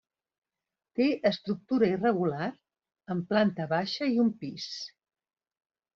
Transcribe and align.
Té 0.99 1.05
estructura 1.29 1.91
irregular, 1.97 2.49
amb 3.17 3.31
planta 3.35 3.69
baixa 3.75 4.11
i 4.17 4.19
un 4.25 4.37
pis. 4.45 4.71